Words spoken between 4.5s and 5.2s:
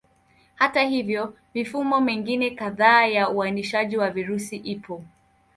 ipo.